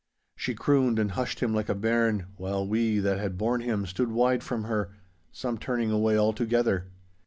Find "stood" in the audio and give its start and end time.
3.85-4.09